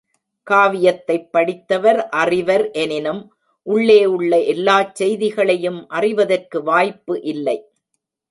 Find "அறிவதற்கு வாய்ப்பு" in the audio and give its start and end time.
5.89-7.21